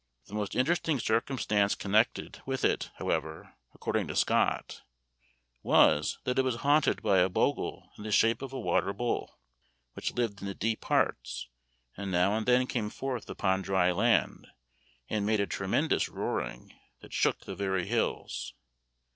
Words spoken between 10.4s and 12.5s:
in the deep parts, and now and